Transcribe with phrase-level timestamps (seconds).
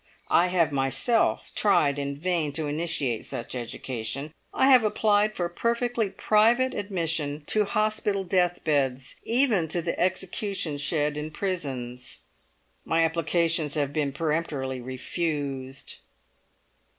[0.31, 4.33] I have myself tried in vain to initiate such education.
[4.51, 11.17] I have applied for perfectly private admission to hospital deathbeds, even to the execution shed
[11.17, 12.21] in prisons.
[12.83, 15.97] My applications have been peremptorily refused."